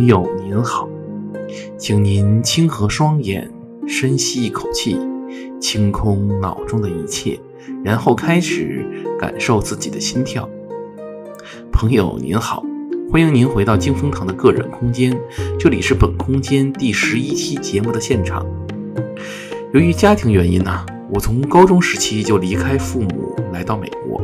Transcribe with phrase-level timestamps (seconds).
[0.00, 0.88] 朋友您好，
[1.76, 3.50] 请您轻合双眼，
[3.86, 4.96] 深吸一口气，
[5.60, 7.38] 清空脑中的一切，
[7.84, 8.82] 然后开始
[9.18, 10.48] 感受自己的心跳。
[11.70, 12.64] 朋友您好，
[13.12, 15.14] 欢迎您回到金风堂的个人空间，
[15.58, 18.46] 这里是本空间第十一期节目的现场。
[19.74, 24.18] 由于家庭原因呢、我从高中时期就离开父母来到美国，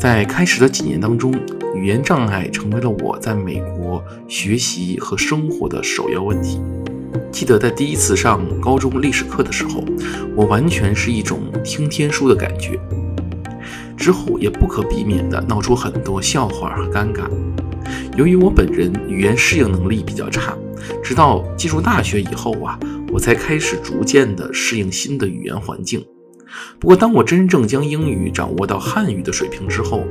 [0.00, 1.32] 在开始的几年当中。
[1.74, 6.58] 语言障碍成为了我在美国学习和生活的首要问题。
[7.30, 9.84] 记得在第一次上高中历史课的时候，
[10.34, 12.80] 我完全是一种听天书的感觉。
[13.94, 17.28] 之后也不可避免地闹出很多笑话和尴尬。
[18.16, 20.56] 由于我本人语言适应能力比较差，
[21.04, 22.80] 直到进入大学以后啊，
[23.12, 26.02] 我才开始逐渐地适应新的语言环境。
[26.78, 30.04] 不过，当我真正将英语掌握到汉语的水平之后，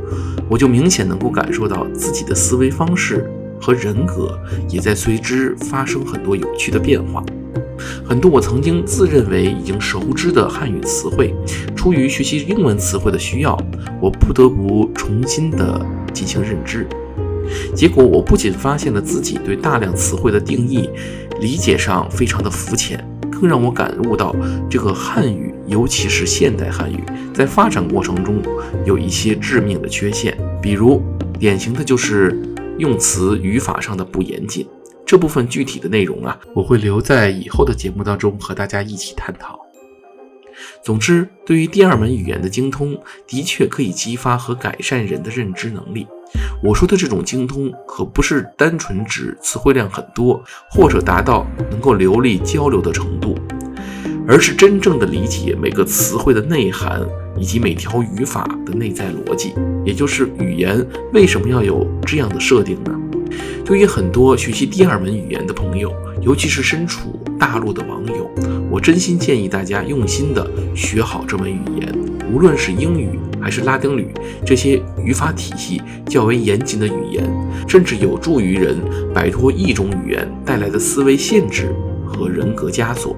[0.49, 3.29] 我就明显能够感受到自己的思维方式
[3.61, 4.37] 和人格
[4.69, 7.23] 也在随之发生很多有趣的变化。
[8.05, 11.33] 很多我曾经自认为已经熟知的汉语词汇，
[11.75, 13.57] 出于学习英文词汇的需要，
[14.01, 16.87] 我不得不重新的进行认知。
[17.73, 20.89] 结果，我不仅发现了自己对大量词汇的定义
[21.39, 23.03] 理解上非常的肤浅。
[23.47, 24.35] 让我感悟到，
[24.69, 28.41] 这个汉语，尤其是现代汉语，在发展过程中
[28.85, 30.37] 有一些致命的缺陷。
[30.61, 31.01] 比如，
[31.39, 32.37] 典型的就是
[32.77, 34.67] 用词语法上的不严谨。
[35.05, 39.59] 这部分具体的内容啊，我会留在以后的节目当中和大家一起探讨。
[40.81, 46.07] 总之，对于第二门语言的精通，的确可以激发和改善人的认知能力。
[46.65, 53.37] 我说的这种精通，可不是单纯指词汇量很多，或者达到能够流利交流的程度，
[54.27, 56.99] 而是真正的理解每个词汇的内涵，
[57.37, 59.53] 以及每条语法的内在逻辑。
[59.85, 62.91] 也就是语言为什么要有这样的设定呢？
[63.63, 68.27] 对于很多学习第二门语言的朋友，尤其是身处大陆的网友，
[68.71, 71.95] 我真心建议大家用心的学好这门语言，
[72.31, 74.07] 无论是英语还是拉丁语，
[74.45, 77.23] 这些语法体系较为严谨的语言，
[77.67, 78.77] 甚至有助于人
[79.13, 81.73] 摆脱一种语言带来的思维限制
[82.05, 83.15] 和人格枷锁。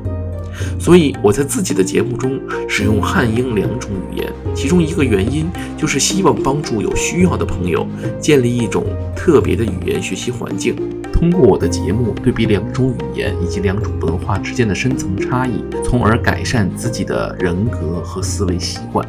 [0.79, 5.47] 所以我在自己的节目中使用汉英两种语言，其中一个原因
[5.77, 7.87] 就是希望帮助有需要的朋友
[8.19, 8.85] 建立一种
[9.15, 10.75] 特别的语言学习环境。
[11.11, 19.03] 通过我的节目对比两种语言以及两种文化之间的深层差异，从而改善自己的人格和思维习惯。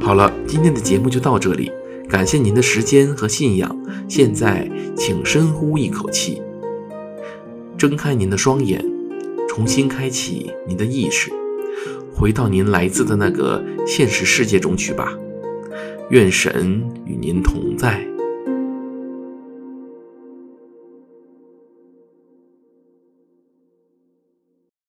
[0.00, 1.70] 好了，今天的节目就到这里，
[2.08, 3.76] 感谢您的时间和信仰。
[4.08, 6.40] 现在，请深呼一口气，
[7.76, 8.82] 睁开您的双眼，
[9.50, 11.28] 重新开启您的意识，
[12.14, 15.12] 回到您来自的那个现实世界中去吧。
[16.10, 18.06] 愿神与您同在。